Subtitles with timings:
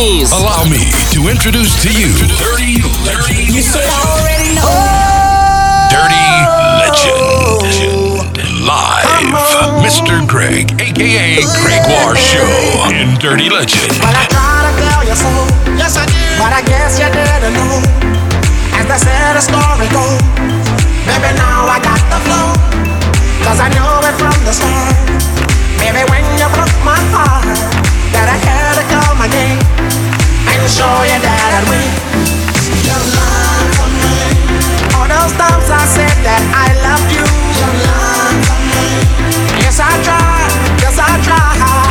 [0.00, 0.32] Denise.
[0.32, 0.80] Allow me
[1.12, 2.08] to introduce to you
[2.40, 4.64] Dirty, Dirty, You should already know.
[5.92, 7.60] Dirty oh.
[7.60, 8.40] Legend.
[8.64, 9.04] Live,
[9.84, 10.24] Mr.
[10.24, 12.48] Greg, aka Greg War Show
[12.96, 13.92] in Dirty Legend.
[14.00, 15.28] Well, I tried to tell you so.
[15.76, 16.40] Yes, I did.
[16.40, 17.84] But I guess you didn't know.
[18.80, 20.16] As they said, the story goes.
[21.04, 22.56] Baby, now I got the flow.
[23.44, 24.96] Cause I knew it from the start.
[25.76, 27.44] Baby, when you broke my heart,
[28.16, 29.79] that I had to call my name and
[30.70, 31.90] show you that I'd win.
[32.86, 34.14] You lied to me.
[34.94, 37.26] All those times I said that I loved you.
[37.58, 38.86] You lied to me.
[39.66, 40.54] Yes, I tried.
[40.78, 41.89] Yes, I tried.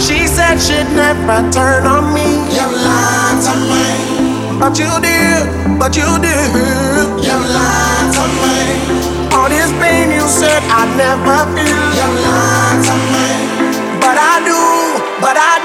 [0.00, 2.24] She said she'd never turn on me.
[2.56, 3.84] You lied to me.
[4.58, 5.44] But you did,
[5.78, 6.50] but you did.
[7.20, 8.58] You lied to me.
[9.36, 11.84] All this pain you said I'd never feel.
[12.00, 13.28] You lied to me.
[14.00, 14.60] But I do,
[15.20, 15.59] but I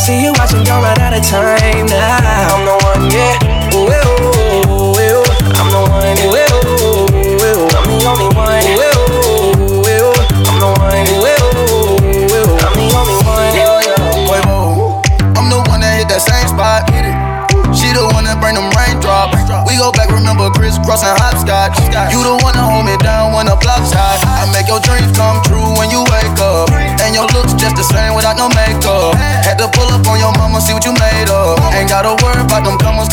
[0.00, 2.56] See you watching, don't run out of time now.
[2.56, 3.49] I'm the one, yeah.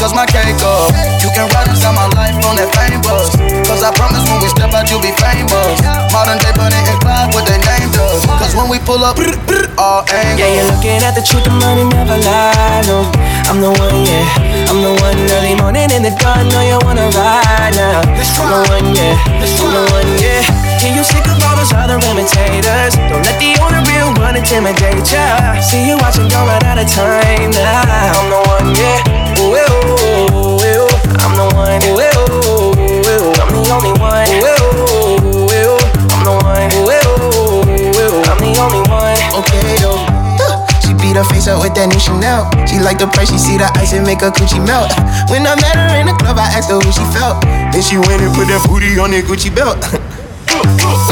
[0.08, 0.88] Cause my cake up.
[1.20, 3.36] You can ride inside my life on that fame bus.
[3.68, 5.76] Cause I promise when we step out, you'll be famous.
[6.16, 8.24] Modern day Bonnie and Clyde, what they named us.
[8.40, 9.20] Cause when we pull up,
[9.76, 10.40] all angles.
[10.40, 12.88] Yeah, you're looking at the truth, the money never lie.
[12.88, 13.04] No,
[13.52, 14.72] I'm the one, yeah.
[14.72, 16.48] I'm the one early morning in the dawn.
[16.56, 18.08] Know you wanna ride now.
[18.08, 19.20] I'm the one, yeah.
[19.28, 20.67] I'm the one, yeah.
[20.78, 22.94] Hear you sick of all those other imitators.
[23.10, 25.58] Don't let the only real one intimidate ya.
[25.58, 28.14] See you watching, run out of time now.
[28.14, 29.02] I'm the one, yeah.
[29.42, 30.90] Ooh, ooh, ooh, ooh.
[31.18, 32.78] I'm the one, ooh, ooh,
[33.10, 33.34] ooh.
[33.42, 34.30] I'm the only one.
[34.38, 35.82] Ooh, ooh, ooh.
[36.14, 36.70] I'm the one.
[36.78, 38.22] Ooh, ooh, ooh.
[38.30, 39.18] I'm the only one.
[39.42, 39.98] okay though.
[40.86, 42.46] She beat her face up with that new Chanel.
[42.70, 44.94] She like the price, she see the ice and make her coochie melt.
[45.34, 47.42] When I met her in the club, I asked her who she felt.
[47.74, 49.82] Then she went and put that booty on that Gucci belt.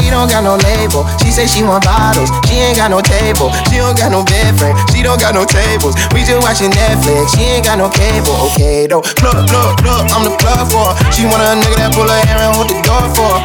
[0.06, 1.02] We don't got no label.
[1.18, 2.30] She say she want bottles.
[2.46, 3.50] She ain't got no table.
[3.66, 4.78] She don't got no bed frame.
[4.94, 5.98] She don't got no tables.
[6.14, 7.34] We just watching Netflix.
[7.34, 8.38] She ain't got no cable.
[8.54, 9.02] Okay though.
[9.18, 10.06] Look, look, look.
[10.14, 11.10] I'm the plug for her.
[11.10, 13.42] She want a nigga that pull her hair and hold the door for her.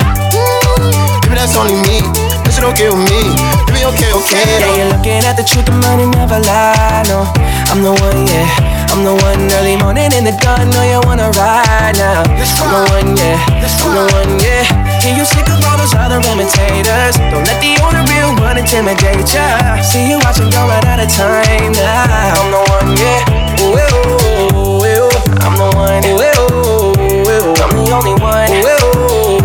[1.25, 2.05] Maybe that's only me.
[2.45, 3.33] That shit okay with me.
[3.65, 4.61] Maybe okay, okay though.
[4.61, 5.65] Yeah, you're looking at the truth.
[5.65, 7.01] The money never lie.
[7.09, 7.25] No,
[7.73, 8.29] I'm the one.
[8.29, 8.71] Yeah.
[8.93, 10.69] I'm the one early morning in the dawn.
[10.69, 12.21] Know you wanna ride now.
[12.21, 13.39] I'm the one, yeah.
[13.49, 14.90] I'm the one, yeah.
[15.01, 17.17] Can you sick of all those other imitators?
[17.33, 19.81] Don't let the only real one intimidate ya.
[19.81, 22.37] See you watching, go right out of time now.
[22.37, 23.25] I'm the one, yeah.
[23.65, 25.09] Ooh, ooh, ooh, ooh.
[25.41, 26.05] I'm the one.
[26.05, 27.49] Ooh, ooh, ooh, ooh.
[27.65, 28.53] I'm the only one.
[28.53, 28.77] Ooh,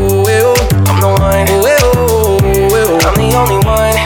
[0.04, 0.52] ooh, ooh.
[0.92, 1.48] I'm the one.
[1.48, 3.00] Ooh, ooh, ooh.
[3.00, 3.96] I'm the only one.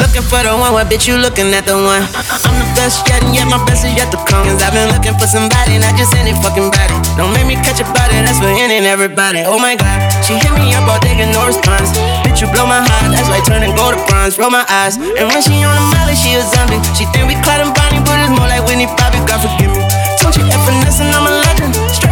[0.00, 2.00] Looking for the one, what bitch you looking at the one?
[2.00, 2.51] Uh-uh.
[2.82, 4.42] Best yet, and yet my best is yet to come.
[4.42, 6.98] Cause I've been looking for somebody, not just any fucking body.
[7.14, 9.46] Don't make me catch a body, that's for any and everybody.
[9.46, 11.94] Oh my god, she hit me up all day, get no response.
[12.26, 14.34] Bitch, you blow my heart, that's like turning gold to bronze.
[14.34, 16.82] Roll my eyes, and when she on the molly, she a zombie.
[16.98, 19.86] She think we Clyde and Bonnie, but it's more like Whitney Bobby, God forgive me.
[20.18, 21.78] Don't you F finessing, I'm a legend.
[21.86, 22.11] Straight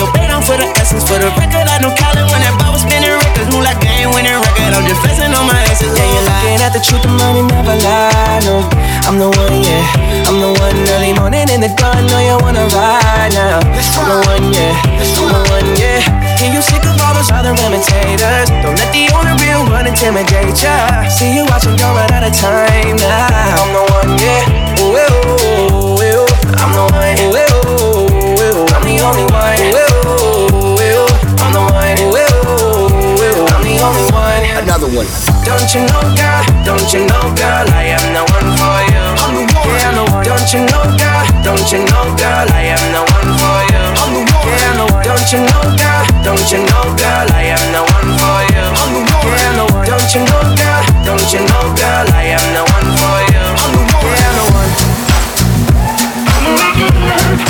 [0.00, 1.04] your bait on for the essence.
[1.04, 3.52] For the record, I know Colin when that ball was spinning records.
[3.52, 5.92] Move like game winning record, I'm just flexing on my asses.
[5.92, 8.40] Yeah, you're looking at the truth, the money never lie.
[8.48, 8.64] No,
[9.04, 9.84] I'm the one, yeah.
[10.24, 12.08] I'm the one early morning in the dawn.
[12.08, 13.60] Know you wanna ride now.
[13.60, 14.72] I'm the one, yeah.
[14.96, 16.00] I'm the one, yeah.
[16.40, 18.48] Can you sick of all those other imitators?
[18.64, 21.04] Don't let the only real one intimidate ya.
[21.12, 23.60] See you watching, go right out of time now.
[23.60, 24.80] I'm the one, yeah.
[24.80, 26.26] Ooh, ooh, ooh, ooh.
[26.56, 27.20] I'm the one.
[27.20, 28.64] Ooh, ooh, ooh.
[28.72, 29.60] I'm the only one.
[29.60, 29.89] Ooh, ooh, ooh.
[30.10, 31.98] I'm the one.
[33.00, 34.44] I'm the only one.
[34.60, 35.06] Another one.
[35.46, 36.42] Don't you know, girl?
[36.66, 37.66] Don't you know, girl?
[37.72, 39.02] I am the one for you.
[39.18, 39.66] I'm the one.
[39.70, 40.24] Yeah, I'm the one.
[40.26, 41.24] Don't you know, girl?
[41.42, 42.48] Don't you know, girl?
[42.50, 43.82] I am the one for you.
[43.98, 44.46] I'm the one.
[44.46, 45.02] Yeah, I'm the one.
[45.06, 46.04] Don't you know, girl?
[46.26, 47.26] Don't you know, girl?
[47.30, 48.62] I am the one for you.
[48.66, 49.30] I'm the one.
[49.30, 49.86] Yeah, I'm the one.
[49.86, 50.82] Don't you know, girl?
[51.06, 52.06] Don't you know, girl?
[52.12, 53.42] I am the one for you.
[53.46, 54.10] I'm the one.
[54.10, 54.54] Yeah, I'm the
[57.44, 57.49] one.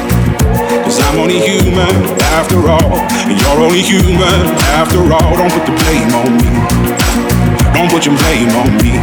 [0.91, 1.95] Cause I'm only human
[2.35, 2.91] after all.
[3.23, 4.43] And you're only human
[4.75, 5.31] after all.
[5.39, 6.51] Don't put the blame on me.
[7.71, 8.99] Don't put your blame on me.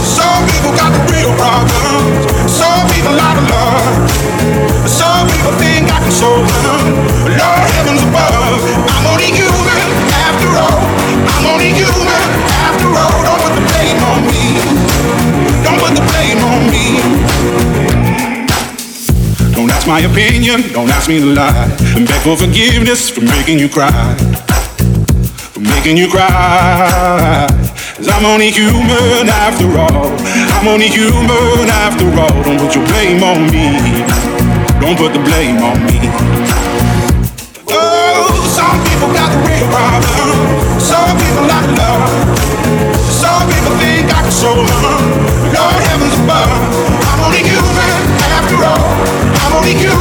[0.00, 2.24] Some people got the real problems.
[2.48, 4.08] Some people out of love.
[4.88, 6.96] Some people think I can solve them.
[7.28, 8.64] Lord heavens above.
[8.64, 10.88] I'm only human after all.
[11.36, 13.12] I'm only human after all.
[13.28, 14.56] Don't put the blame on me.
[15.60, 17.89] Don't put the blame on me.
[19.90, 21.66] My opinion, don't ask me to lie.
[21.98, 24.14] And beg for forgiveness for making you cry.
[25.50, 27.50] For making you cry.
[27.98, 30.14] Cause I'm only human after all.
[30.54, 32.30] I'm only human after all.
[32.46, 34.06] Don't put your blame on me.
[34.78, 35.98] Don't put the blame on me.
[37.66, 40.78] Oh, some people got the real problem.
[40.78, 42.38] Some people not love.
[43.10, 44.30] Some people think I can
[44.70, 44.79] them.
[49.72, 49.99] I'm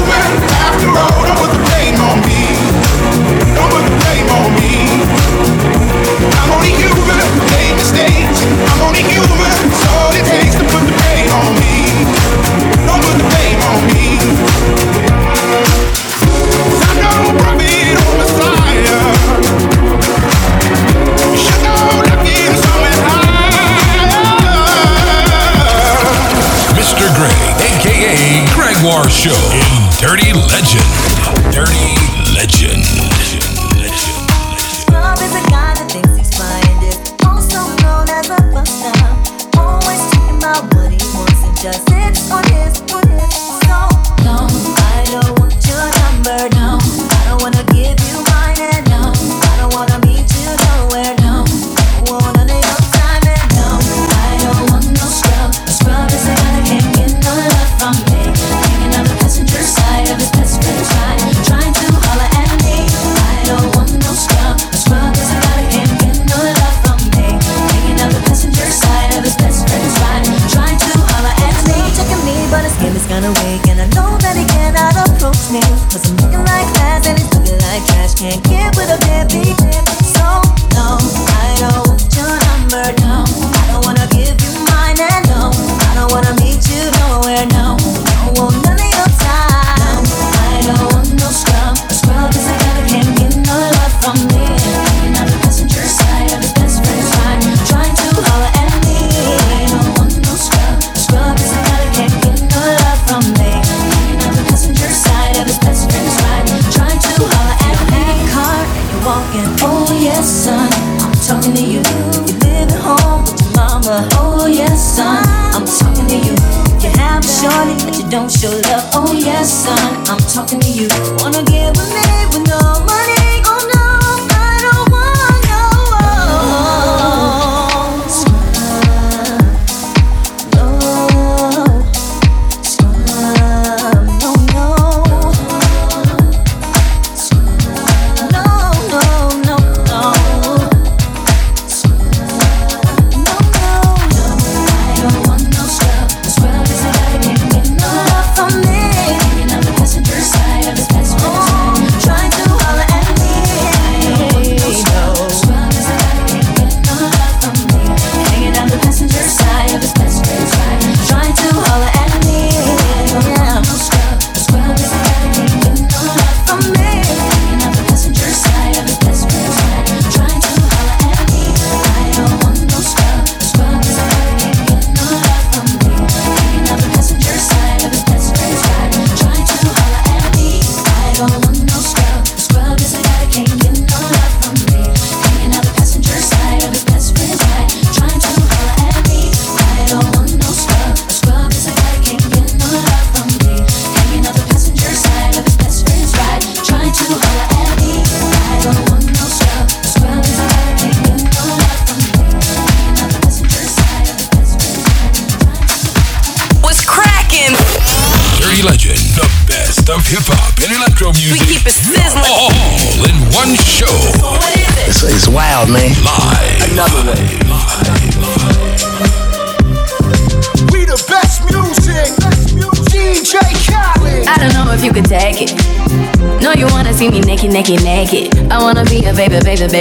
[28.80, 31.52] Gregoire Show in Dirty Legend.
[31.52, 32.19] Dirty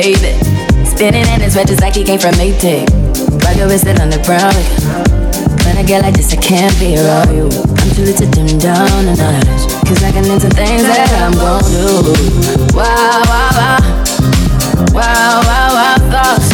[0.03, 0.31] baby.
[0.87, 2.87] Spinning in his red just like he came from Maytag.
[3.43, 4.55] Rocket with it on the brown.
[5.67, 7.51] When I get like this, I can't be around you.
[7.51, 9.63] I'm too little to dim down a notch.
[9.87, 12.15] Cause I can into things that I'm gon' do.
[12.79, 13.79] Wow, wow, wow.
[14.95, 16.49] Wow, wow, wow, thoughts.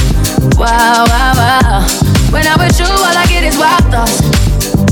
[0.57, 1.85] Wow, wow, wow.
[2.33, 4.25] When I'm with you, all I get is wild thoughts.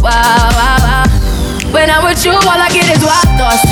[0.04, 1.72] Wow, wow, wow.
[1.72, 3.71] When I'm with you, all I get is wild thoughts.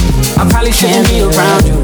[0.37, 1.77] I probably shouldn't be around you.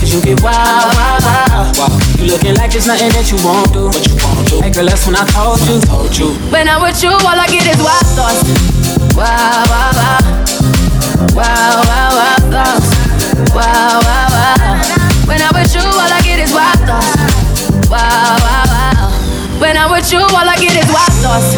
[0.00, 2.00] Cause you get wild, wild, wild.
[2.18, 3.86] You looking like there's nothing that you won't do.
[3.92, 4.56] What you won't do.
[4.60, 5.80] Hey girl, that's when I told you.
[5.86, 6.34] Told you.
[6.50, 8.42] When I'm with you, all I get is wild thoughts.
[9.14, 10.40] Wow, wow, wow.
[11.36, 12.88] Wow, wow, wow thoughts.
[13.54, 15.28] Wow, wow, wow.
[15.28, 17.70] When I'm with you, all I get is wild thoughts.
[17.88, 19.60] Wow, wow, wow.
[19.60, 21.54] When I'm with you, all I get is wild thoughts.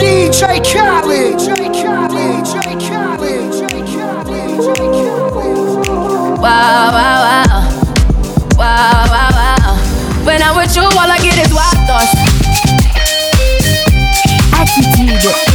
[0.00, 1.38] DJ Khaled.
[1.38, 2.17] DJ Khaled.
[6.48, 7.44] wow, wow,
[8.56, 10.24] wow, wow, wow.
[10.24, 12.14] When I'm with you, all I get is wild thoughts.
[14.54, 15.47] Attitude.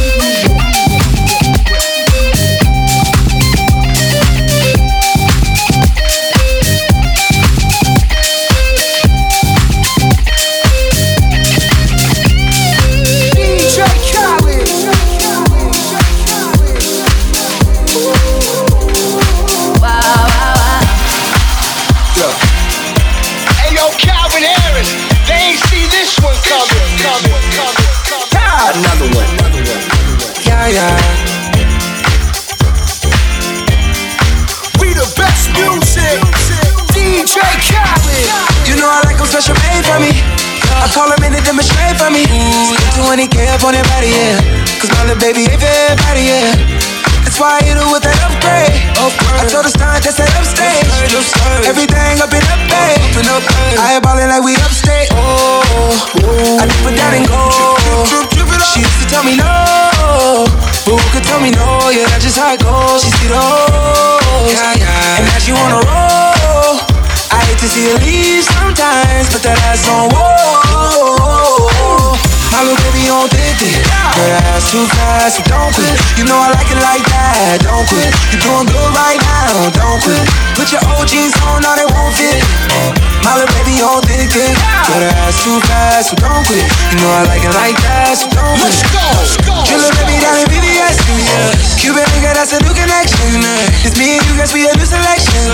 [84.86, 85.00] Dick.
[85.00, 86.64] Her ass too fast, so don't quit.
[86.92, 88.68] You know I like it like that, so don't quit.
[88.68, 89.54] Let's go, let's go.
[89.74, 91.50] Baby down in BBS, yeah.
[91.80, 93.42] Cuban nigga, that's a new connection.
[93.84, 95.44] It's me and you, guys, we a new selection.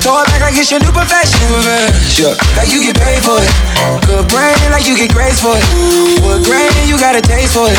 [0.00, 1.40] Throw it back like it's your new profession.
[2.16, 2.36] Yeah.
[2.56, 3.50] Like you get paid for it.
[4.06, 5.64] Good brain, like you get grace for it.
[6.24, 7.78] Wood grain, you got a taste for it.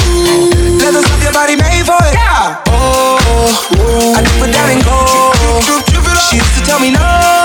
[0.81, 2.13] Leather stuff your body made for it.
[2.13, 2.61] Yeah.
[2.73, 4.97] Oh, I dip it down and go.
[6.29, 7.36] She used to tell me no.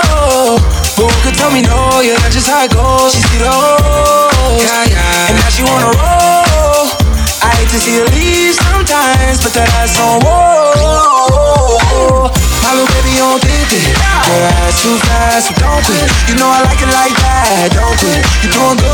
[1.23, 2.03] Could tell me no?
[2.03, 3.15] Yeah, that's just how it goes.
[3.15, 4.59] She see the hoes.
[4.59, 5.31] Yeah, yeah.
[5.31, 6.91] And now she wanna roll.
[7.39, 12.27] I hate to see her leave sometimes, but that ass on whoa.
[12.67, 13.71] My little baby on dick.
[13.71, 16.11] Her ass too fast, so don't quit.
[16.27, 18.19] You know I like it like that, don't quit.
[18.43, 18.92] You doing good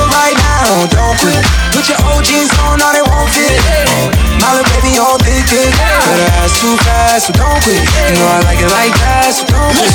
[6.56, 7.76] Too fast, so don't quit.
[7.76, 9.92] You know I like it like that, so don't quit.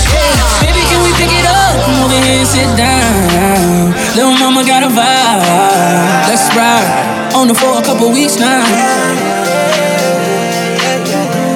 [0.61, 1.75] Baby, can we pick it up?
[1.83, 3.91] Come over here and sit down.
[4.15, 6.29] Little mama got a vibe.
[6.29, 7.35] Let's ride.
[7.35, 8.63] On the floor a couple weeks now.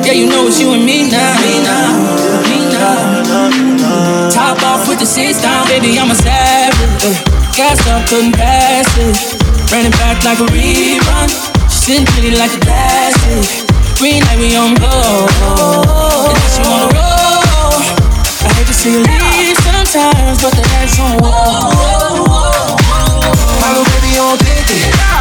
[0.04, 1.40] Yeah, you know it's you and me now.
[1.40, 2.42] Me now.
[2.50, 4.30] Me now.
[4.30, 7.16] Top off with the seats down, baby, I'm a savage.
[7.56, 9.38] Gas up, couldn't pass it.
[9.70, 11.30] It back like a rerun.
[11.70, 13.67] She sitting pretty like a classic.
[13.98, 14.94] Green light, we on go.
[15.26, 17.82] And then she wanna roll.
[17.82, 22.78] I hate to see you leave sometimes, but the lights on whoa.
[23.58, 24.70] My little baby on dick.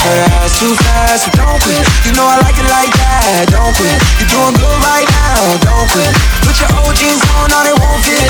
[0.04, 1.88] Her ass too fast, so don't quit.
[2.04, 3.96] You know I like it like that, don't quit.
[4.20, 6.12] You're doing good right now, don't quit.
[6.44, 8.28] Put your old jeans on, now they won't fit.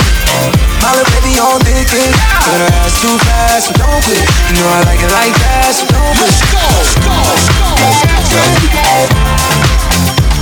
[0.78, 2.14] My little baby on thick dick.
[2.46, 4.22] Her ass too fast, so don't quit.
[4.22, 6.30] You know I like it like that, so don't quit.
[6.30, 7.66] Let's go, let's go, let's go.
[7.82, 9.85] Want money?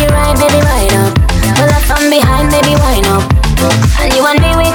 [0.00, 1.12] You ride, baby, ride up.
[1.60, 3.20] Pull up from behind, baby, wind up.
[4.00, 4.69] And you and me, we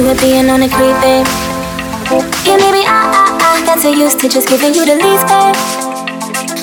[0.00, 1.28] to it being on the creep, babe.
[2.48, 5.56] Yeah, maybe I, ah, ah, got so used to just giving you the least, babe.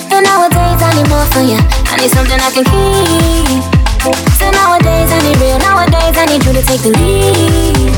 [0.10, 1.62] But nowadays I need more for you.
[1.62, 3.62] I need something I can keep.
[4.42, 5.60] So nowadays I need real.
[5.62, 7.94] Nowadays I need you to take the lead.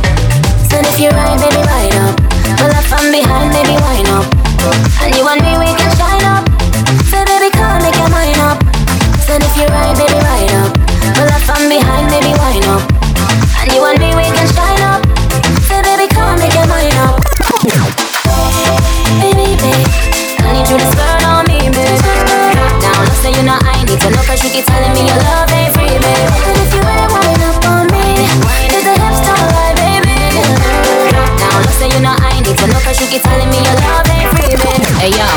[0.67, 2.19] So if you're right, baby, ride up.
[2.59, 4.27] Pull up from behind, baby, wind up.
[4.99, 6.43] And you and me, we can shine up.
[7.07, 8.59] So baby, come make your mind up.
[9.23, 10.75] So if you're right, baby, ride up.
[11.15, 12.83] Pull up from behind, baby, wind up.
[13.63, 14.48] And you and me, we can
[24.07, 26.29] know I need cause you keep telling me your love ain't free, babe.
[26.39, 26.81] But if you
[27.43, 28.15] up on me,
[28.71, 28.95] the
[29.51, 30.15] lie, baby.
[31.11, 31.89] Drop down, look, say
[33.01, 34.55] you keep telling me your love ain't free.
[35.03, 35.27] Hey yo,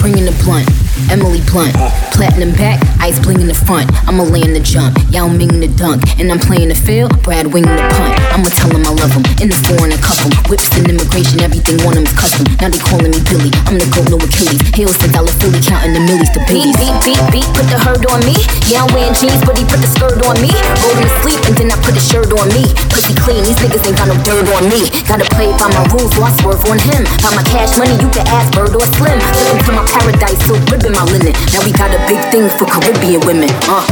[0.00, 0.64] bringing the blunt.
[1.08, 1.72] Emily Blunt,
[2.12, 3.88] platinum back, ice bling in the front.
[4.08, 7.48] I'ma lay in the jump, Yao Ming the dunk, and I'm playing the field, Brad
[7.48, 8.14] Wing the punt.
[8.36, 10.28] I'ma tell him I love him, in the foreign a couple.
[10.48, 12.44] Whips and immigration, everything on him is custom.
[12.60, 14.60] Now they calling me Billy, I'm the goat, no Achilles.
[14.76, 18.04] Heels to dollar Philly, counting the millies to Beat, beat, beat, beat, put the herd
[18.12, 18.36] on me.
[18.68, 20.52] Yeah, I'm wearing jeans, but he put the skirt on me.
[20.52, 22.68] Him to sleep, and then I put the shirt on me.
[22.92, 24.86] Pussy clean, these niggas ain't got no dirt on me.
[25.08, 27.02] Gotta play by my rules, so I swerve on him.
[27.24, 29.18] By my cash money, you can ask Bird or Slim.
[29.18, 31.34] Him to my paradise, so ribbon my linen.
[31.52, 33.50] Now we got a big thing for Caribbean women.
[33.66, 33.82] Uh.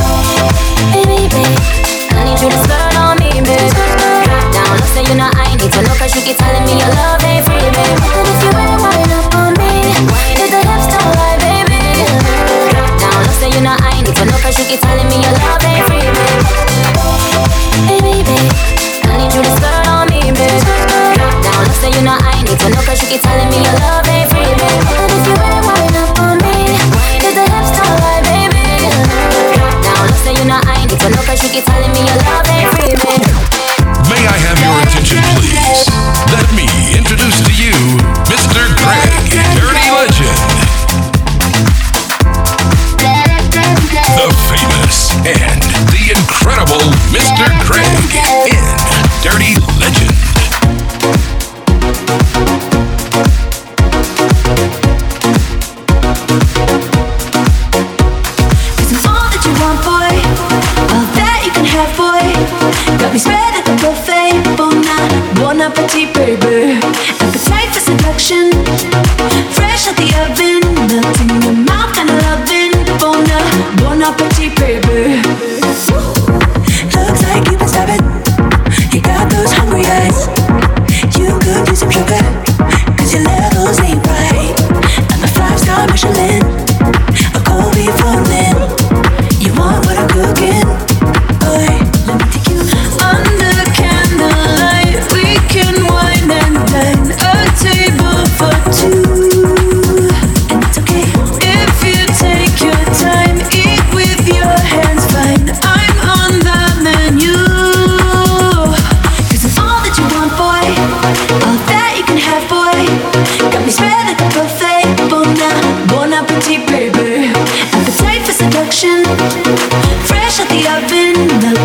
[0.95, 1.55] Baby, baby,
[2.15, 3.67] I need you to skirt on me, baby.
[3.67, 4.31] babe.
[4.55, 6.91] Down low, say you know I need to know, cause you keep telling me your
[6.95, 7.99] love ain't free, babe.
[8.15, 9.75] What if you ain't winding up on me?
[10.39, 11.83] If the hips don't lie, baby.
[13.03, 15.35] Down low, say you know I need to know, cause you keep telling me your
[15.43, 16.07] love ain't free.
[17.91, 18.39] Baby,
[19.03, 20.63] I need you to skirt on me, babe.
[21.43, 23.77] Down low, say you know I need to know, cause you keep telling me your
[23.83, 24.28] love ain't
[31.59, 33.23] you're telling me your love ain't dreaming.
[34.07, 35.91] May I have your attention, please?
[36.31, 37.75] Let me introduce to you
[38.31, 38.63] Mr.
[38.79, 39.11] Greg,
[39.59, 40.39] Dirty Legend.
[44.15, 47.51] The famous and the incredible Mr.
[47.67, 47.91] Greg
[48.47, 48.63] in
[49.23, 50.18] Dirty Legend.
[66.37, 66.88] baby.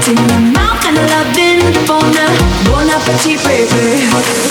[0.07, 2.35] in my mouth and loving for in.
[2.65, 4.42] Bon appetit, baby.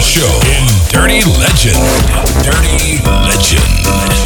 [0.00, 1.76] show in Dirty Legend.
[2.42, 4.19] Dirty Legend.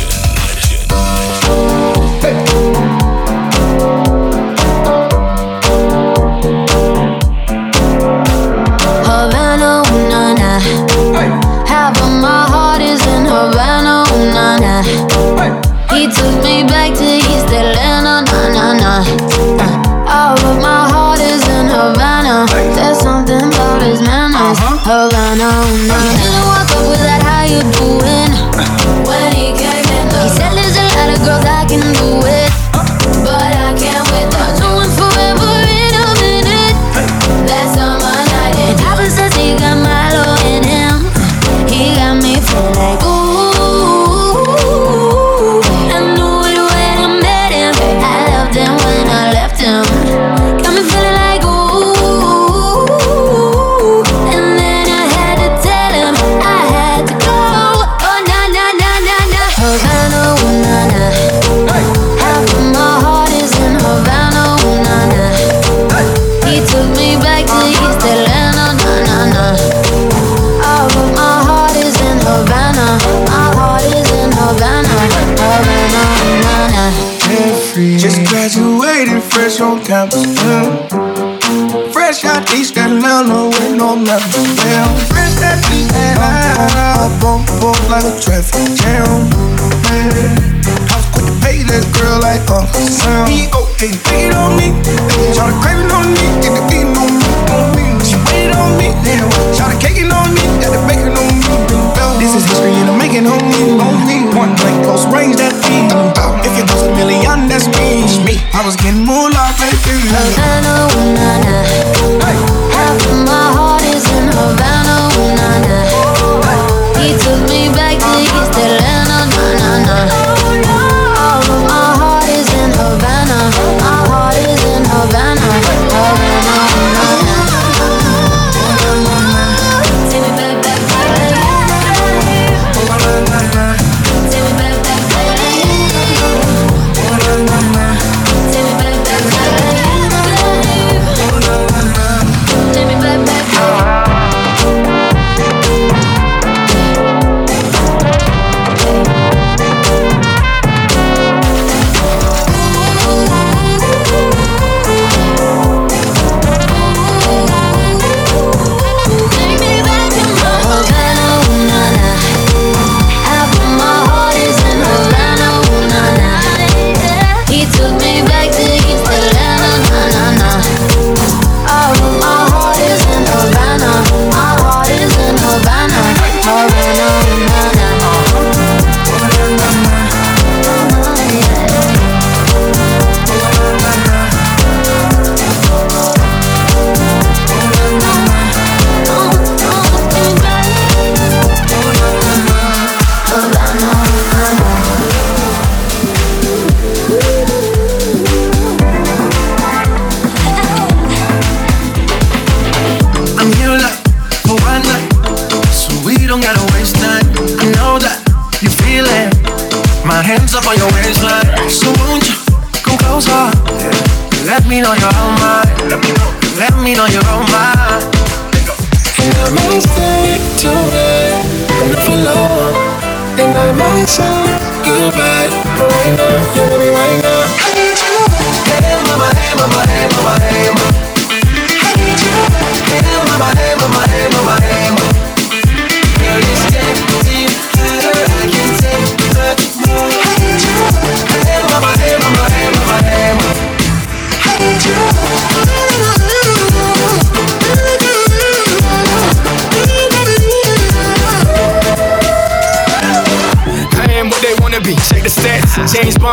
[92.85, 94.24] Like Uncle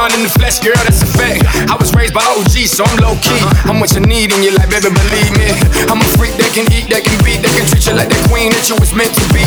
[0.02, 1.46] In the flesh, girl, that's a fact.
[1.70, 3.38] I was raised by OG, so I'm low key.
[3.70, 5.46] I'm what you need in your life, baby, believe me.
[5.94, 8.18] I'm a freak that can eat, that can beat, that can treat you like the
[8.26, 9.41] queen that you was meant to be.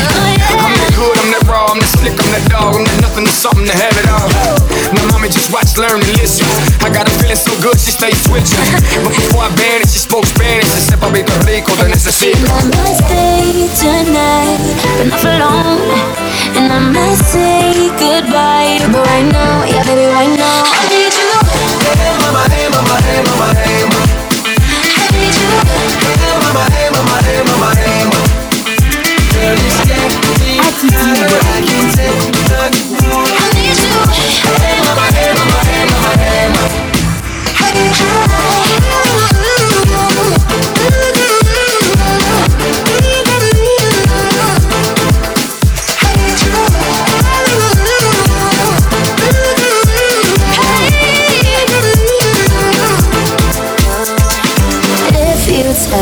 [5.74, 6.46] Just learn, and listen.
[6.87, 8.58] I got her feeling so good, she stay switching.
[9.02, 10.70] But before I banned it, she spoke Spanish.
[10.70, 12.46] She said, Papi, rico, then it's a secret.
[12.46, 14.62] I might stay tonight,
[14.98, 15.82] but not for long.
[16.54, 21.30] And I might say goodbye, but right now, yeah, baby, right now, I need you.
[21.98, 24.14] Hey, mama, hey, mama, hey, mama, hey, mama.
[24.94, 25.50] I need you.
[26.14, 28.34] Hey, mama, hey, mama, hey, mama, hey, mama.
[29.34, 32.34] Girl, you step deep, I can take
[33.10, 33.26] more.
[33.26, 33.90] I need you.
[34.62, 35.43] Hey, mama, hey, mama,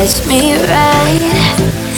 [0.06, 1.22] touch me right,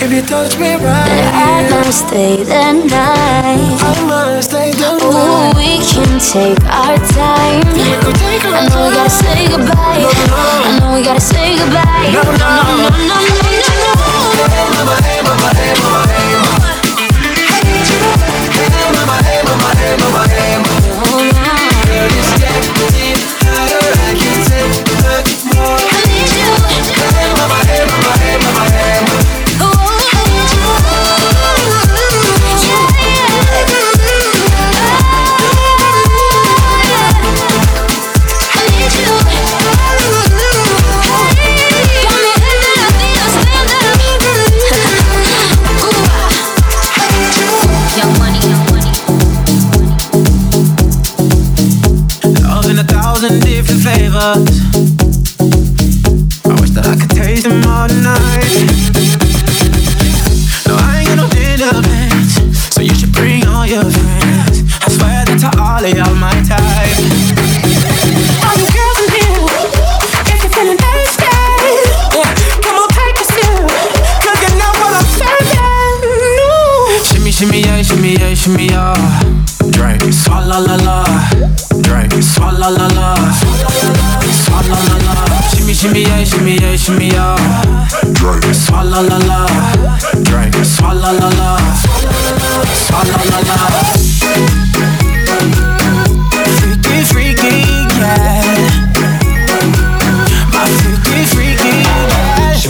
[0.02, 3.80] If you touch me right, then I might stay the night.
[3.80, 5.56] I might stay the Ooh, night.
[5.56, 7.64] we can take our time.
[7.72, 10.04] We take our I know we gotta say goodbye.
[10.04, 12.12] I know we gotta say goodbye.
[12.12, 12.36] No, no.
[12.36, 13.94] no, no, no, no, no.
[14.52, 16.04] Hey, mama, hey, mama, hey, mama, hey, mama.
[16.12, 16.23] Hey,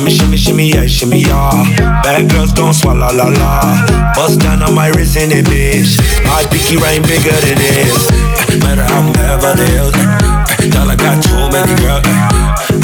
[0.05, 1.49] Shimmy, shimmy, shimmy, yeah, shimmy, yeah.
[2.05, 4.13] Bad girls gon' swallow la la.
[4.13, 5.97] Bust down on my wrist in it, bitch.
[6.29, 8.13] My pinky ring bigger than this.
[8.61, 9.97] Matter how Beverly Hills.
[10.69, 12.05] Girl, I got too many girls.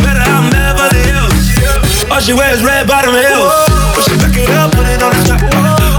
[0.00, 2.09] Matter how Beverly Hills.
[2.09, 3.52] All she wears red bottom heels.
[3.92, 5.44] When she back it up, put it on the track.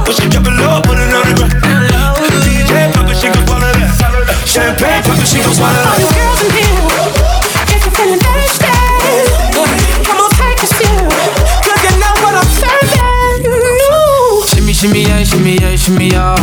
[0.01, 1.53] When she drop it low, put it on the ground.
[2.41, 3.93] DJ pop it, she gon' swallow that.
[4.49, 7.10] Champagne pop it, she gon' swallow All you girls in here,
[14.81, 16.35] Shimmy, yeah, shimmy, yeah, shimmy, yeah.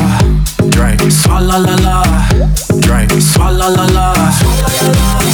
[0.70, 2.04] Drink, swalla la la.
[2.78, 4.14] Drink, swalla la la.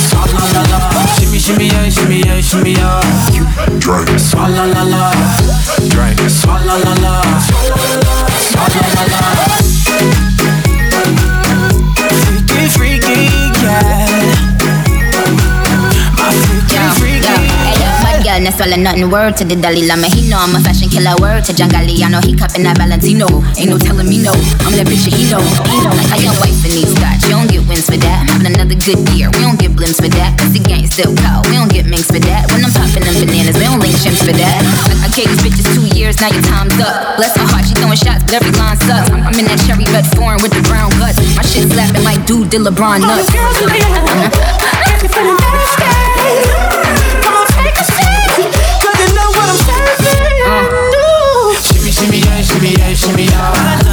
[0.08, 0.80] Swalla la la.
[1.12, 3.02] Shimmy, shimmy, yeah, shimmy, yeah, shimmy, yeah.
[3.78, 5.12] Drink, swalla la la.
[5.90, 7.20] Drink, swalla la la.
[8.40, 9.20] Swalla la la.
[12.24, 13.28] Freaky, freaky,
[13.60, 13.93] yeah.
[18.34, 19.10] Girl, not swallow nothing.
[19.10, 20.08] Word to the Dalai Lama.
[20.10, 21.14] He know I'm a fashion killer.
[21.20, 22.18] Word to John Galliano.
[22.24, 23.26] He cupping that Valentino.
[23.58, 24.32] Ain't no telling me no.
[24.66, 25.42] I'm that bitch that he know.
[25.70, 25.94] He know.
[25.94, 27.22] Like I got wife in these scotch.
[27.26, 28.26] You don't get wins for that.
[28.30, 29.30] Having another good year.
[29.30, 30.34] We don't get blimps for that.
[30.38, 31.46] Cause the gang still cold.
[31.46, 32.50] We don't get minks for that.
[32.50, 34.58] When I'm popping them bananas, we don't link chimps for that.
[34.90, 36.18] I, I gave these bitches two years.
[36.18, 37.16] Now your time's up.
[37.20, 37.66] Bless her heart.
[37.68, 39.10] She throwing shots, but every line sucks.
[39.10, 41.20] I'm, I'm in that cherry red foreign with the brown guts.
[41.38, 43.30] My shit slapping like dude did LeBron All nuts.
[43.30, 43.84] the girls in here,
[45.04, 45.36] you're feeling
[47.24, 48.23] come on take a sip,
[53.04, 53.83] shimmy, yeah, shimmy,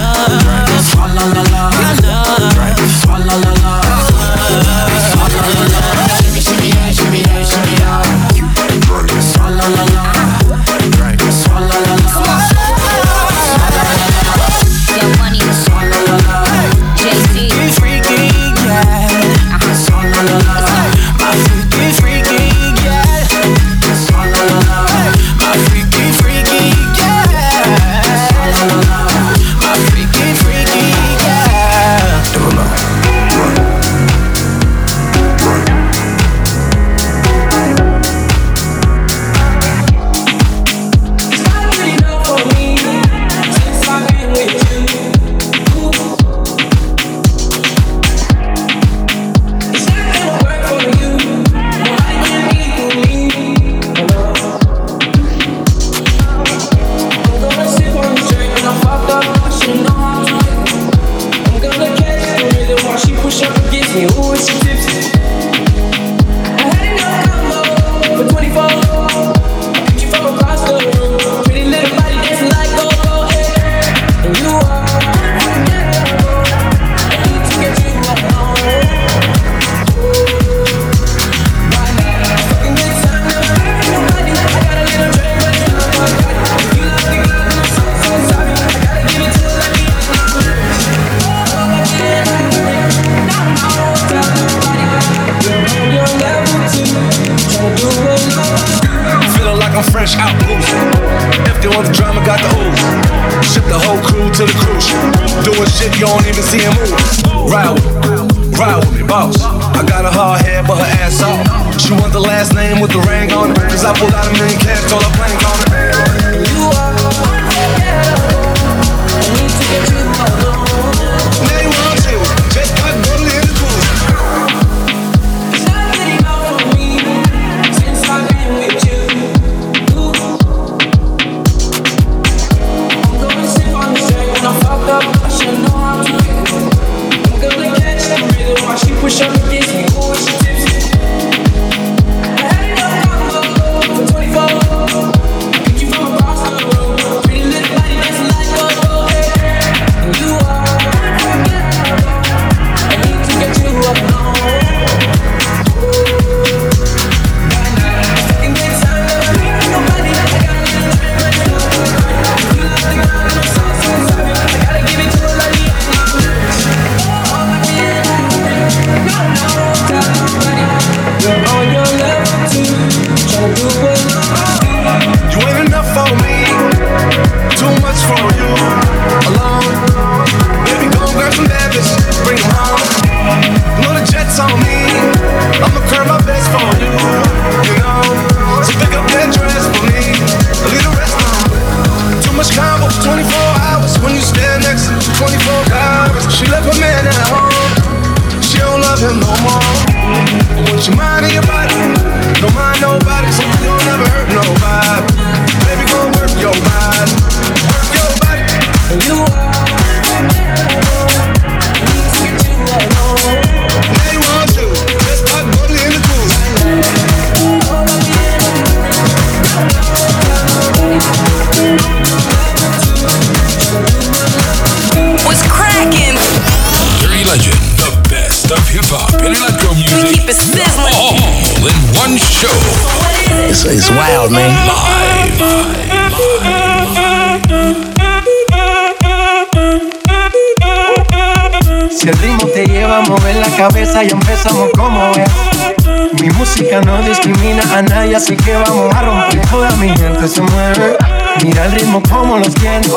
[246.22, 249.42] Mi música no discrimina a nadie, así que vamos a romper.
[249.50, 250.96] Toda mi gente se mueve.
[251.44, 252.88] Mira el ritmo como los tiene.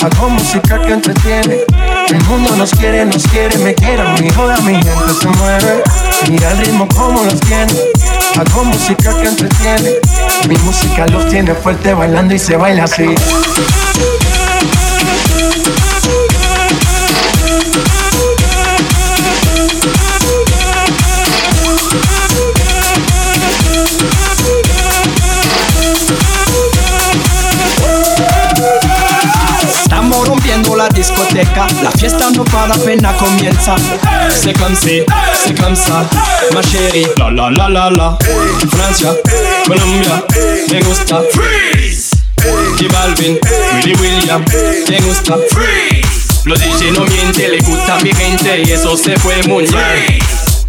[0.00, 1.58] Hago música que entretiene.
[2.08, 4.02] El mundo nos quiere, nos quiere, me quiere.
[4.18, 5.82] Mi toda mi gente se mueve.
[6.30, 7.74] Mira el ritmo como los tiene.
[8.38, 9.90] Hago música que entretiene.
[10.48, 13.14] Mi música los tiene fuerte bailando y se baila así.
[31.02, 33.74] Discoteca, la fiesta no para apenas comienza.
[34.30, 35.02] C'est comme si,
[35.34, 36.04] c'est comme ça,
[36.54, 37.06] ma chérie.
[37.16, 38.18] La la la la la.
[38.70, 39.12] Francia,
[39.66, 40.22] Colombia,
[40.70, 41.20] me gusta.
[41.32, 42.10] Freeze.
[42.78, 43.36] J Balvin,
[43.74, 44.44] Willy William,
[44.88, 45.34] me gusta.
[45.50, 46.44] Freeze.
[46.44, 50.18] Los DJ no mienten, le gusta a mi gente y eso se fue muy bien.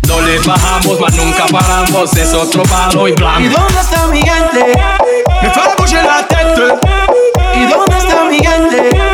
[0.07, 3.41] No le bajamos, mas nunca paramos, es otro palo y blanco.
[3.41, 4.81] ¿Y dónde está mi gente?
[5.41, 6.73] Me fue a bouger la tête.
[7.55, 9.12] ¿Y dónde está mi gente?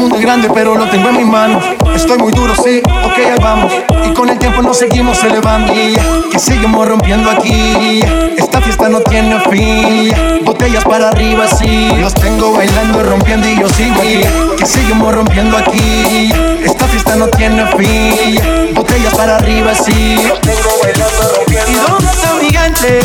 [0.00, 1.62] Mundo es grande, pero lo tengo en mis manos.
[1.94, 3.70] Estoy muy duro, sí, ok, ahí vamos.
[4.06, 5.74] Y con el tiempo nos seguimos elevando.
[5.74, 5.94] Y
[6.30, 8.00] que seguimos rompiendo aquí.
[8.38, 10.42] Esta fiesta no tiene fin.
[10.42, 11.90] Botellas para arriba, sí.
[12.00, 14.20] Los tengo bailando, rompiendo y yo sigo aquí.
[14.56, 16.32] Que seguimos rompiendo aquí.
[16.64, 18.74] Esta fiesta no tiene fin.
[18.74, 20.16] Botellas para arriba, sí.
[20.26, 21.70] Los tengo bailando, rompiendo.
[21.70, 23.00] ¿Y dónde está mi gente?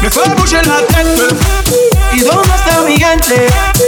[0.00, 1.34] Me fue bouger la tête.
[2.14, 3.81] ¿Y dónde está mi gente?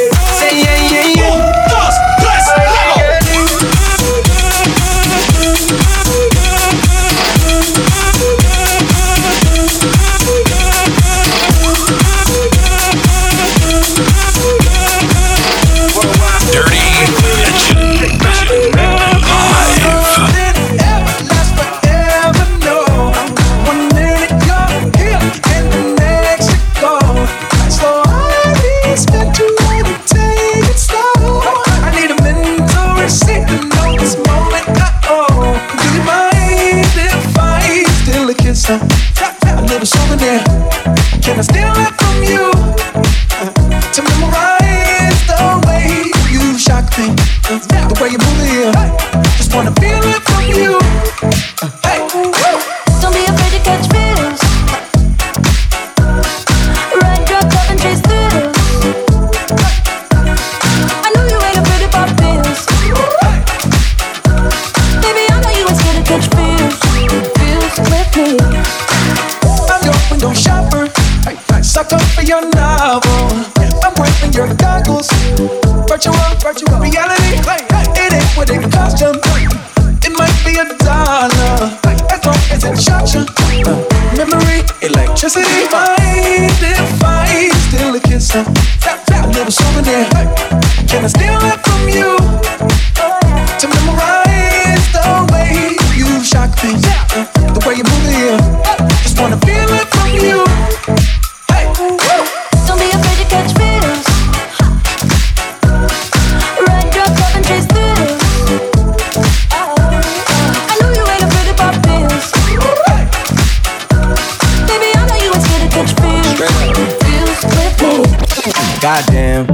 [118.85, 119.54] Goddamn,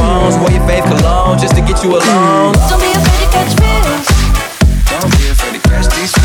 [0.00, 0.36] phones.
[0.40, 2.56] Wore your fave cologne just to get you alone.
[2.68, 4.08] Don't be afraid to catch feels.
[4.88, 6.19] Don't be afraid to catch these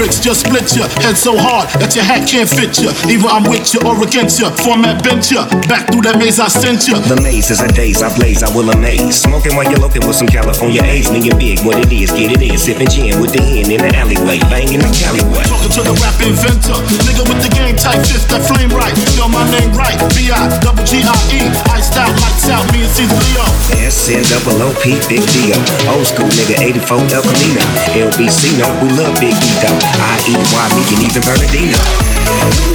[0.00, 2.88] lyrics, just split your head so hard that your hat can't fit you.
[3.04, 4.48] Either I'm with you or against you.
[4.64, 5.44] Format bent you.
[5.68, 6.96] Back through that maze I sent you.
[6.96, 9.20] The maze is a daze, I blaze, I will amaze.
[9.20, 11.12] Smoking while you're looking with some California A's.
[11.12, 12.56] Me and big, what it is, get it in.
[12.56, 14.40] Sipping gin with the hen in the alleyway.
[14.48, 15.44] Banging the alleyway.
[15.44, 16.80] Talking to the rap inventor.
[17.04, 18.96] Nigga with the game type fist that flame right.
[19.12, 20.00] Spell my name right.
[20.16, 21.40] B-I, double G-I-E.
[21.76, 23.44] Iced out, lights out, me and Caesar Leo.
[23.84, 24.80] SN double OP,
[25.12, 25.60] big deal.
[25.92, 27.62] Old school nigga, 84 El Camino.
[27.92, 29.89] LBC, no, we love Big E though.
[29.98, 31.78] I-E-Y, me and even Bernardino.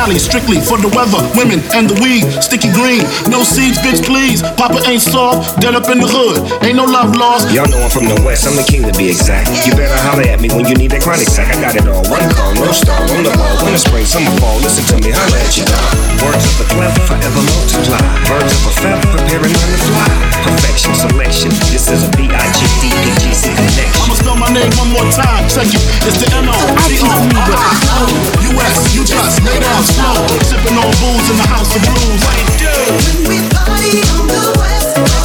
[0.02, 2.26] Cali, strictly for the weather, women, and the weed.
[2.42, 4.42] Sticky green, no seeds, bitch, please.
[4.58, 6.42] Papa ain't soft, dead up in the hood.
[6.66, 7.54] Ain't no love lost.
[7.54, 9.46] Y'all know I'm from the west, I'm the king to be exact.
[9.62, 11.54] You better holler at me when you need that chronic sack.
[11.54, 12.02] I got it all.
[12.10, 13.54] One call, no star, on the ball.
[13.62, 14.58] Winter, spring, summer, fall.
[14.58, 15.94] Listen to me, holla at you, dog.
[16.18, 18.02] Words of the clever forever multiply.
[18.26, 20.10] Birds of a feather preparing on the fly.
[20.42, 21.54] Perfection, selection.
[21.70, 24.02] This is a B-I-G-D-P-G-C connection.
[24.02, 25.46] I'ma spell my name one more time.
[25.46, 25.78] Check it.
[26.10, 27.06] It's the N-O-C-O-U-S.
[27.06, 30.26] Uh, uh, uh, you just lay down slow.
[30.48, 32.22] Sipping on booze in the house of blues.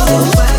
[0.10, 0.57] all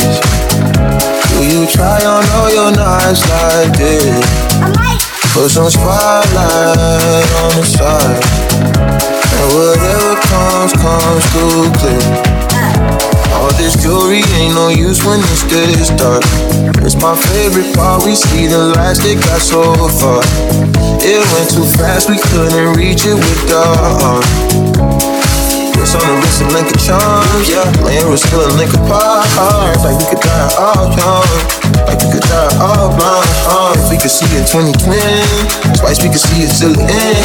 [0.00, 0.16] this?
[1.30, 4.24] Do you try on all your nights like this?
[5.32, 8.24] Put some spotlight on the side.
[9.40, 12.04] And whatever comes, comes too quick.
[12.52, 13.38] Uh.
[13.40, 16.24] All this jewelry ain't no use when it's this dark.
[16.84, 18.04] It's my favorite part.
[18.04, 19.62] We see the lights that got so
[20.00, 20.20] far.
[21.02, 23.62] It went too fast, we couldn't reach it with the
[24.02, 25.19] arm.
[25.80, 27.64] Wrist on the wrist and of charms, yeah.
[27.80, 29.24] Laying was still a link apart.
[29.80, 31.24] Like we could die all young.
[31.88, 33.24] Like we could die all blind.
[33.48, 37.16] Uh, if we could see it 2020, twice we could see it till the end.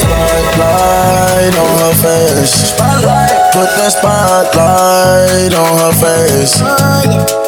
[0.00, 2.72] Spotlight on her face.
[2.72, 3.52] Spotlight.
[3.52, 7.47] Put the spotlight on her face.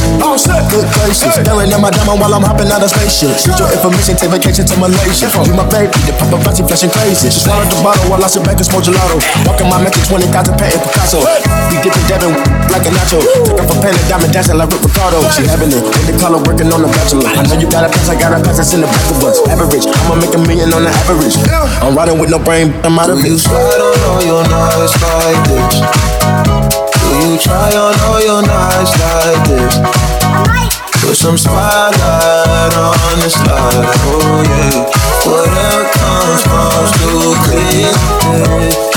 [0.21, 1.33] Oh, all set, good places.
[1.35, 3.35] Staring at my diamond while I'm hopping out of spaceship.
[3.37, 5.27] Shoot your information, take vacation to Malaysia.
[5.43, 7.29] You my baby, the paparazzi flashing crazy.
[7.29, 9.19] She swallowed the bottle while I sit back and smoke gelato.
[9.45, 11.19] Walking my metric 20,000 patent Picasso.
[11.71, 12.33] We get to Devin
[12.71, 13.19] like a nacho.
[13.45, 15.19] Took off a pen and diamond dancing like Rick Ricardo.
[15.35, 17.27] She having it with the color working on the bachelor.
[17.27, 19.23] I know you got a pass, I got a pass that's in the back of
[19.23, 19.37] us.
[19.47, 21.35] Average, I'ma make a million on the average.
[21.83, 23.27] I'm riding with no brain, I'm out of it.
[23.27, 26.50] You slide on all your nights like this.
[27.11, 29.75] Do you try on all your nights like this?
[31.03, 34.87] Put some spotlight on the slide, oh yeah.
[35.27, 37.91] Whatever comes, comes too quick.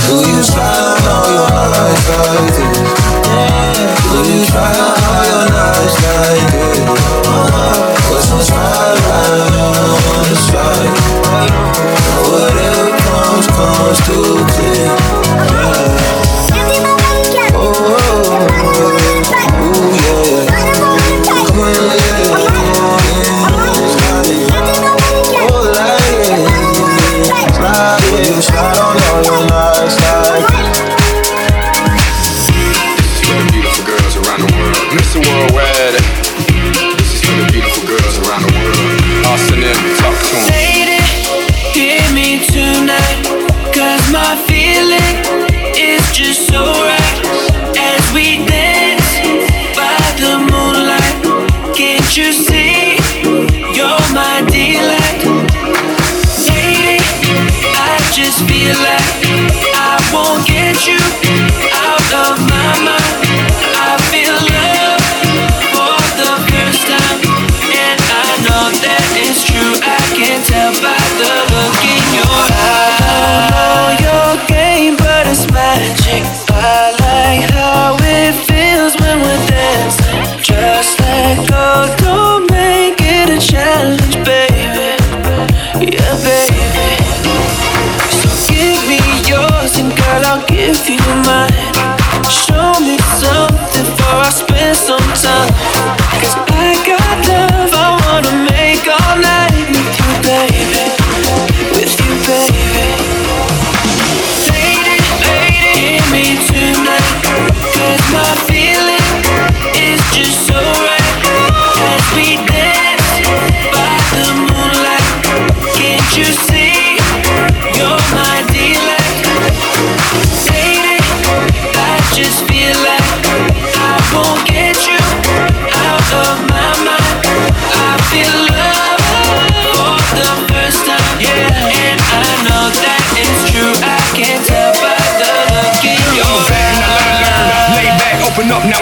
[0.06, 2.86] Do you slide on all your nights like this?
[4.06, 6.86] Do you try on all your nights like this?
[8.06, 10.94] Put some spotlight on the slide.
[12.30, 14.94] Whatever comes, comes too quick.
[18.64, 19.13] Slide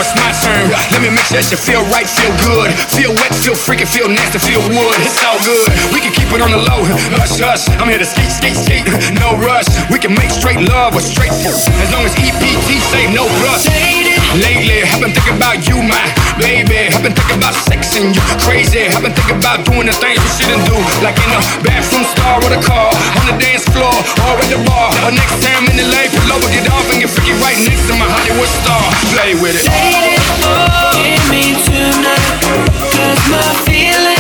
[0.03, 0.67] it's my turn.
[0.91, 2.75] Let me make sure that you feel right, feel good.
[2.91, 4.99] Feel wet, feel freaky, feel nasty, feel wood.
[4.99, 5.71] It's all good.
[5.95, 6.83] We can keep it on the low.
[7.15, 7.71] Hush, hush.
[7.79, 8.87] I'm here to skate, skate, skate.
[9.23, 9.71] No rush.
[9.95, 11.31] We can make straight love or straight.
[11.31, 13.71] As long as EPT say no plus.
[14.33, 16.01] Lately, I've been thinking about you, my
[16.41, 16.89] baby.
[16.89, 18.89] I've been thinking about sex and you crazy.
[18.89, 20.73] I've been thinking about doing the things we shouldn't do.
[21.05, 22.89] Like in a bathroom stall with a car.
[23.21, 24.89] On the dance floor or at the bar.
[25.05, 27.85] Or next time in the lake, pull over, get off and get freaky right next
[27.85, 28.81] to my Hollywood star.
[29.13, 29.69] Play with it.
[29.69, 30.17] Lady,
[30.49, 30.97] oh,
[31.29, 32.25] me tonight.
[32.89, 34.17] Cause my feeling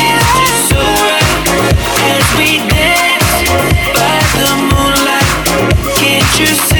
[0.00, 1.28] is just so right.
[2.08, 3.52] As we dance
[3.92, 5.28] by the moonlight.
[6.00, 6.75] Can't you see?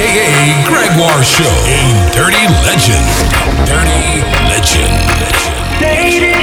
[0.00, 3.04] aka Gregoire Show, in Dirty Legend.
[3.66, 6.37] Dirty Legend.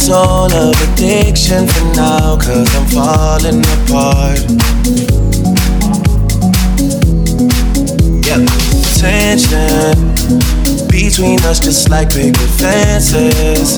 [0.00, 4.40] Soul of addiction for now, cause I'm falling apart.
[8.24, 8.48] Yep,
[8.96, 9.92] tension
[10.88, 13.76] between us just like big fences.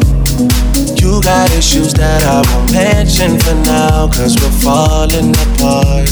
[1.03, 6.09] You got issues that I won't mention for now, cause we're falling apart.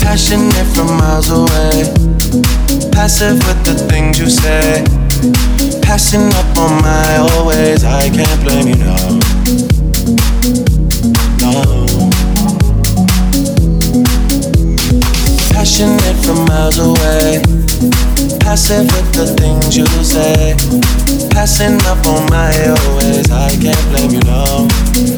[0.00, 2.17] passionate from miles away.
[2.98, 4.82] Passive with the things you say.
[5.80, 8.96] Passing up on my always, I can't blame you, no.
[11.38, 11.86] No.
[15.54, 17.40] Passionate from miles away.
[18.40, 20.56] Passive with the things you say.
[21.30, 22.50] Passing up on my
[22.82, 25.17] always, I can't blame you, no.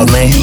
[0.00, 0.37] It's man.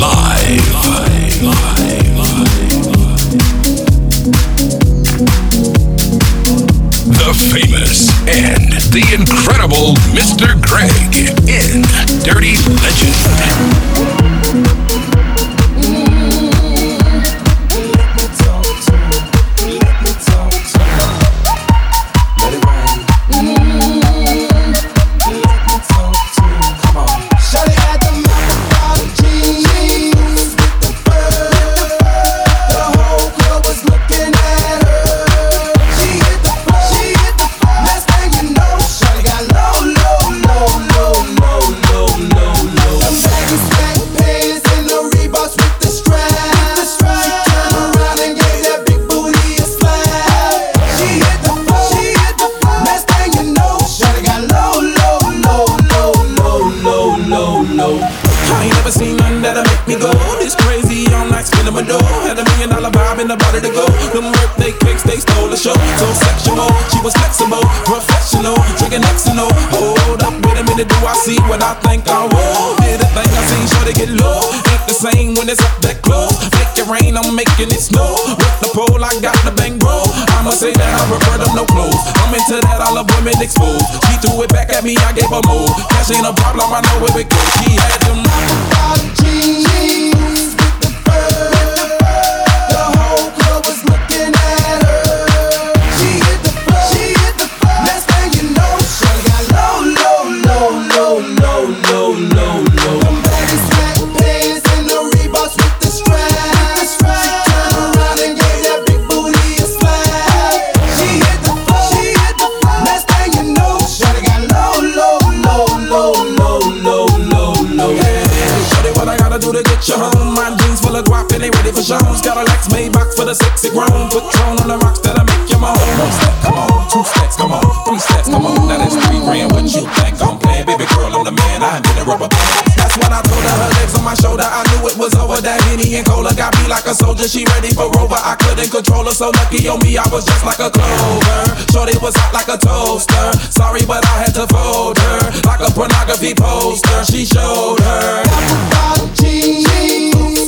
[132.06, 132.30] rubber.
[132.78, 134.46] That's when I told her her legs on my shoulder.
[134.46, 135.42] I knew it was over.
[135.42, 137.28] That Henny and Cola got me like a soldier.
[137.28, 138.16] She ready for Rover.
[138.16, 139.12] I couldn't control her.
[139.12, 141.42] So lucky on me, I was just like a clover.
[141.74, 143.34] Shorty was hot like a toaster.
[143.52, 147.04] Sorry, but I had to fold her like a pornography poster.
[147.06, 148.24] She showed her.
[148.24, 150.45] Apple bottom cheese.